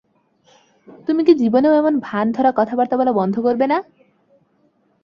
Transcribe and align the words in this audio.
তুমি 1.07 1.21
কি 1.23 1.33
জীবনেও 1.33 1.73
এমন 1.73 1.93
ভান 1.99 2.25
ধরা 2.31 2.51
কথাবার্তা 2.51 2.95
বলা 2.97 3.11
বন্ধ 3.11 3.35
করবে 3.39 3.65
না? 3.67 3.77